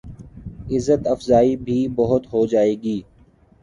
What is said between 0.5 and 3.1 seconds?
عزت افزائی بھی بہت ہو جائے گی۔